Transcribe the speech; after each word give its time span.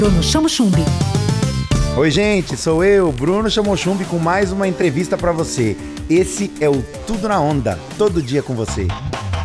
Bruno 0.00 0.22
Chamo 0.22 0.48
Chumbi. 0.48 0.82
Oi, 1.94 2.10
gente, 2.10 2.56
sou 2.56 2.82
eu, 2.82 3.12
Bruno 3.12 3.50
Chamochumbi, 3.50 4.06
com 4.06 4.18
mais 4.18 4.50
uma 4.50 4.66
entrevista 4.66 5.14
para 5.14 5.30
você. 5.30 5.76
Esse 6.08 6.50
é 6.58 6.70
o 6.70 6.82
Tudo 7.06 7.28
na 7.28 7.38
Onda, 7.38 7.78
todo 7.98 8.22
dia 8.22 8.42
com 8.42 8.54
você. 8.54 8.88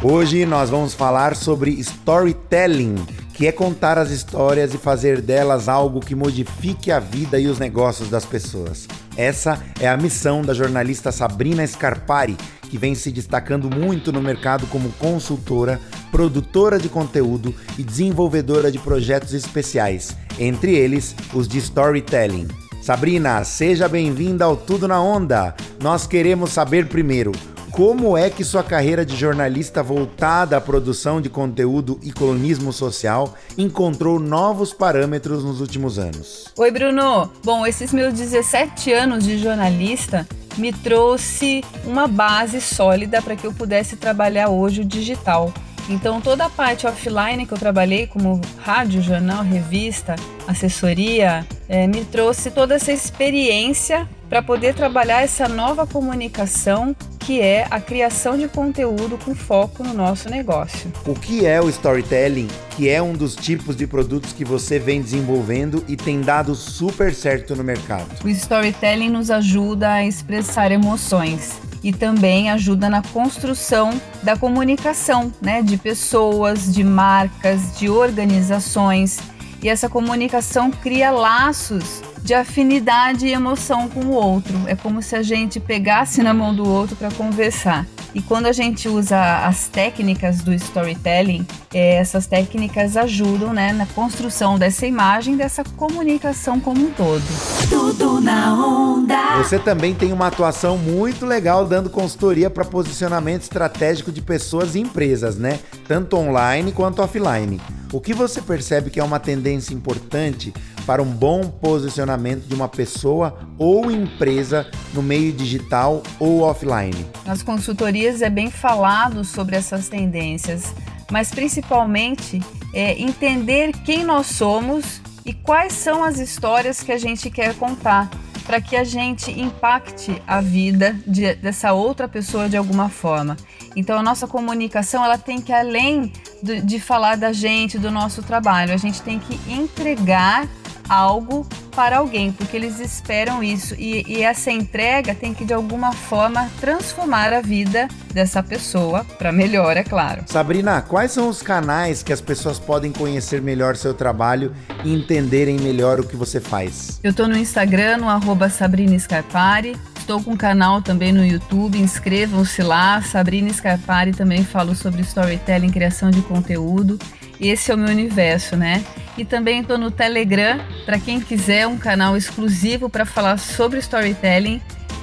Hoje 0.00 0.46
nós 0.46 0.70
vamos 0.70 0.94
falar 0.94 1.34
sobre 1.34 1.72
storytelling, 1.72 2.94
que 3.34 3.46
é 3.48 3.52
contar 3.52 3.98
as 3.98 4.10
histórias 4.10 4.72
e 4.72 4.78
fazer 4.78 5.20
delas 5.20 5.68
algo 5.68 6.00
que 6.00 6.14
modifique 6.14 6.90
a 6.90 7.00
vida 7.00 7.38
e 7.38 7.48
os 7.48 7.58
negócios 7.58 8.08
das 8.08 8.24
pessoas. 8.24 8.86
Essa 9.16 9.60
é 9.80 9.88
a 9.88 9.96
missão 9.96 10.40
da 10.40 10.54
jornalista 10.54 11.10
Sabrina 11.10 11.66
Scarpari, 11.66 12.36
que 12.70 12.78
vem 12.78 12.94
se 12.94 13.10
destacando 13.10 13.68
muito 13.68 14.12
no 14.12 14.22
mercado 14.22 14.66
como 14.68 14.88
consultora, 14.92 15.80
produtora 16.10 16.78
de 16.78 16.88
conteúdo 16.88 17.52
e 17.76 17.82
desenvolvedora 17.82 18.70
de 18.70 18.78
projetos 18.78 19.34
especiais, 19.34 20.16
entre 20.38 20.74
eles 20.74 21.14
os 21.34 21.48
de 21.48 21.58
storytelling. 21.58 22.48
Sabrina, 22.80 23.42
seja 23.44 23.88
bem-vinda 23.88 24.44
ao 24.44 24.56
Tudo 24.56 24.86
na 24.86 25.00
Onda. 25.00 25.54
Nós 25.82 26.06
queremos 26.06 26.52
saber 26.52 26.86
primeiro 26.86 27.32
como 27.74 28.16
é 28.16 28.30
que 28.30 28.44
sua 28.44 28.62
carreira 28.62 29.04
de 29.04 29.16
jornalista 29.16 29.82
voltada 29.82 30.56
à 30.56 30.60
produção 30.60 31.20
de 31.20 31.28
conteúdo 31.28 31.98
e 32.04 32.12
colonismo 32.12 32.72
social 32.72 33.34
encontrou 33.58 34.20
novos 34.20 34.72
parâmetros 34.72 35.42
nos 35.42 35.60
últimos 35.60 35.98
anos? 35.98 36.46
Oi, 36.56 36.70
Bruno. 36.70 37.28
Bom, 37.42 37.66
esses 37.66 37.92
meus 37.92 38.14
17 38.14 38.92
anos 38.92 39.24
de 39.24 39.38
jornalista 39.38 40.24
me 40.56 40.72
trouxe 40.72 41.64
uma 41.84 42.06
base 42.06 42.60
sólida 42.60 43.20
para 43.20 43.34
que 43.34 43.44
eu 43.44 43.52
pudesse 43.52 43.96
trabalhar 43.96 44.50
hoje 44.50 44.82
o 44.82 44.84
digital. 44.84 45.52
Então, 45.88 46.20
toda 46.20 46.46
a 46.46 46.50
parte 46.50 46.86
offline 46.86 47.44
que 47.44 47.52
eu 47.52 47.58
trabalhei, 47.58 48.06
como 48.06 48.40
rádio, 48.58 49.02
jornal, 49.02 49.42
revista, 49.42 50.14
assessoria, 50.46 51.44
é, 51.68 51.88
me 51.88 52.04
trouxe 52.04 52.52
toda 52.52 52.76
essa 52.76 52.92
experiência 52.92 54.08
para 54.34 54.42
poder 54.42 54.74
trabalhar 54.74 55.22
essa 55.22 55.46
nova 55.46 55.86
comunicação 55.86 56.96
que 57.20 57.40
é 57.40 57.68
a 57.70 57.80
criação 57.80 58.36
de 58.36 58.48
conteúdo 58.48 59.16
com 59.16 59.32
foco 59.32 59.84
no 59.84 59.94
nosso 59.94 60.28
negócio. 60.28 60.92
O 61.06 61.14
que 61.14 61.46
é 61.46 61.60
o 61.60 61.68
storytelling, 61.68 62.48
que 62.70 62.88
é 62.88 63.00
um 63.00 63.12
dos 63.12 63.36
tipos 63.36 63.76
de 63.76 63.86
produtos 63.86 64.32
que 64.32 64.44
você 64.44 64.76
vem 64.76 65.00
desenvolvendo 65.00 65.84
e 65.86 65.96
tem 65.96 66.20
dado 66.20 66.52
super 66.56 67.14
certo 67.14 67.54
no 67.54 67.62
mercado? 67.62 68.08
O 68.24 68.28
storytelling 68.28 69.08
nos 69.08 69.30
ajuda 69.30 69.92
a 69.92 70.04
expressar 70.04 70.72
emoções 70.72 71.52
e 71.80 71.92
também 71.92 72.50
ajuda 72.50 72.90
na 72.90 73.02
construção 73.02 73.92
da 74.24 74.36
comunicação, 74.36 75.32
né, 75.40 75.62
de 75.62 75.76
pessoas, 75.76 76.74
de 76.74 76.82
marcas, 76.82 77.78
de 77.78 77.88
organizações. 77.88 79.20
E 79.62 79.68
essa 79.68 79.88
comunicação 79.88 80.72
cria 80.72 81.12
laços 81.12 82.02
de 82.24 82.32
afinidade 82.32 83.26
e 83.26 83.32
emoção 83.32 83.86
com 83.86 84.00
o 84.00 84.12
outro. 84.12 84.58
É 84.66 84.74
como 84.74 85.02
se 85.02 85.14
a 85.14 85.22
gente 85.22 85.60
pegasse 85.60 86.22
na 86.22 86.32
mão 86.32 86.54
do 86.54 86.66
outro 86.66 86.96
para 86.96 87.10
conversar. 87.10 87.86
E 88.14 88.22
quando 88.22 88.46
a 88.46 88.52
gente 88.52 88.88
usa 88.88 89.44
as 89.44 89.66
técnicas 89.66 90.40
do 90.40 90.54
storytelling, 90.54 91.44
é, 91.74 91.96
essas 91.96 92.26
técnicas 92.26 92.96
ajudam 92.96 93.52
né, 93.52 93.72
na 93.72 93.86
construção 93.86 94.56
dessa 94.56 94.86
imagem, 94.86 95.36
dessa 95.36 95.64
comunicação 95.64 96.60
como 96.60 96.86
um 96.86 96.90
todo. 96.92 97.24
Tudo 97.68 98.20
na 98.20 98.54
onda. 98.54 99.36
Você 99.38 99.58
também 99.58 99.92
tem 99.94 100.12
uma 100.12 100.28
atuação 100.28 100.78
muito 100.78 101.26
legal 101.26 101.66
dando 101.66 101.90
consultoria 101.90 102.48
para 102.48 102.64
posicionamento 102.64 103.42
estratégico 103.42 104.12
de 104.12 104.22
pessoas 104.22 104.76
e 104.76 104.80
empresas, 104.80 105.36
né? 105.36 105.58
Tanto 105.86 106.16
online 106.16 106.70
quanto 106.70 107.02
offline. 107.02 107.60
O 107.92 108.00
que 108.00 108.14
você 108.14 108.40
percebe 108.40 108.90
que 108.90 108.98
é 108.98 109.04
uma 109.04 109.20
tendência 109.20 109.74
importante 109.74 110.54
para 110.86 111.02
um 111.02 111.10
bom 111.10 111.42
posicionamento 111.48 112.46
de 112.46 112.54
uma 112.54 112.68
pessoa 112.68 113.38
ou 113.58 113.90
empresa 113.90 114.70
no 114.92 115.02
meio 115.02 115.32
digital 115.32 116.02
ou 116.18 116.42
offline? 116.42 117.06
Nas 117.24 117.42
consultorias 117.42 118.22
é 118.22 118.30
bem 118.30 118.50
falado 118.50 119.24
sobre 119.24 119.56
essas 119.56 119.88
tendências, 119.88 120.74
mas 121.10 121.30
principalmente 121.30 122.40
é 122.72 123.00
entender 123.00 123.72
quem 123.84 124.04
nós 124.04 124.26
somos 124.26 125.00
e 125.24 125.32
quais 125.32 125.72
são 125.72 126.04
as 126.04 126.18
histórias 126.18 126.82
que 126.82 126.92
a 126.92 126.98
gente 126.98 127.30
quer 127.30 127.54
contar 127.54 128.10
para 128.44 128.60
que 128.60 128.76
a 128.76 128.84
gente 128.84 129.30
impacte 129.30 130.20
a 130.26 130.40
vida 130.40 130.94
de, 131.06 131.34
dessa 131.36 131.72
outra 131.72 132.06
pessoa 132.06 132.48
de 132.48 132.56
alguma 132.56 132.88
forma. 132.88 133.36
Então 133.74 133.98
a 133.98 134.02
nossa 134.02 134.26
comunicação 134.26 135.04
ela 135.04 135.16
tem 135.16 135.40
que 135.40 135.52
além 135.52 136.12
de, 136.42 136.60
de 136.60 136.78
falar 136.78 137.16
da 137.16 137.32
gente, 137.32 137.78
do 137.78 137.90
nosso 137.90 138.22
trabalho, 138.22 138.72
a 138.72 138.76
gente 138.76 139.00
tem 139.02 139.18
que 139.18 139.40
entregar 139.50 140.46
algo 140.88 141.46
para 141.74 141.98
alguém, 141.98 142.30
porque 142.30 142.56
eles 142.56 142.78
esperam 142.78 143.42
isso 143.42 143.74
e, 143.74 144.04
e, 144.06 144.22
essa 144.22 144.50
entrega 144.50 145.14
tem 145.14 145.34
que 145.34 145.44
de 145.44 145.52
alguma 145.52 145.92
forma 145.92 146.48
transformar 146.60 147.32
a 147.32 147.40
vida 147.40 147.88
dessa 148.12 148.42
pessoa 148.42 149.04
para 149.18 149.32
melhor, 149.32 149.76
é 149.76 149.82
claro. 149.82 150.22
Sabrina, 150.26 150.80
quais 150.80 151.10
são 151.10 151.28
os 151.28 151.42
canais 151.42 152.02
que 152.02 152.12
as 152.12 152.20
pessoas 152.20 152.58
podem 152.58 152.92
conhecer 152.92 153.42
melhor 153.42 153.76
seu 153.76 153.92
trabalho 153.92 154.54
e 154.84 154.94
entenderem 154.94 155.58
melhor 155.58 155.98
o 155.98 156.04
que 156.04 156.16
você 156.16 156.40
faz? 156.40 157.00
Eu 157.02 157.10
estou 157.10 157.26
no 157.26 157.36
Instagram, 157.36 157.98
no 157.98 158.08
arroba 158.08 158.48
Sabrina 158.48 158.98
Scarpari. 158.98 159.76
Estou 159.98 160.22
com 160.22 160.32
um 160.32 160.36
canal 160.36 160.82
também 160.82 161.12
no 161.12 161.24
YouTube, 161.24 161.78
inscrevam-se 161.78 162.62
lá. 162.62 163.00
Sabrina 163.00 163.50
Scarpari 163.50 164.12
também 164.12 164.44
falo 164.44 164.74
sobre 164.74 165.00
storytelling, 165.00 165.70
criação 165.70 166.10
de 166.10 166.20
conteúdo. 166.20 166.98
Esse 167.40 167.70
é 167.70 167.74
o 167.74 167.78
meu 167.78 167.88
universo, 167.88 168.56
né? 168.56 168.84
E 169.16 169.24
também 169.24 169.60
estou 169.60 169.78
no 169.78 169.90
Telegram, 169.90 170.60
para 170.84 170.98
quem 170.98 171.18
quiser 171.20 171.66
um 171.66 171.78
canal 171.78 172.14
exclusivo 172.16 172.88
para 172.88 173.04
falar 173.04 173.38
sobre 173.38 173.78
storytelling, 173.78 174.60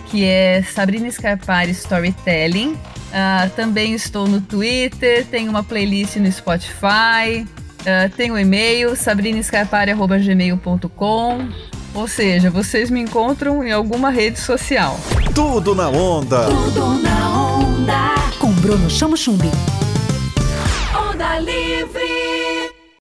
que 0.10 0.26
é 0.26 0.64
Sabrina 0.64 1.10
Scarpari 1.10 1.72
Storytelling. 1.72 2.74
Uh, 2.74 3.50
também 3.56 3.94
estou 3.94 4.28
no 4.28 4.42
Twitter, 4.42 5.26
tenho 5.26 5.50
uma 5.50 5.64
playlist 5.64 6.18
no 6.18 6.30
Spotify, 6.32 7.48
uh, 7.82 8.10
tenho 8.16 8.36
um 8.36 8.38
e-mail, 8.38 8.96
sabrinescarpari.gmail.com. 8.96 11.50
Ou 11.94 12.08
seja, 12.08 12.50
vocês 12.50 12.90
me 12.90 13.02
encontram 13.02 13.62
em 13.64 13.72
alguma 13.72 14.10
rede 14.10 14.40
social. 14.40 14.98
Tudo 15.36 15.76
na 15.76 15.90
onda! 15.90 16.46
Tudo 16.46 17.02
na 17.02 17.58
onda. 17.58 18.16
Com 18.40 18.54
Bruno 18.54 18.90
Chamo 18.90 19.18
Chumbi. 19.18 19.52
Livre. 21.40 22.61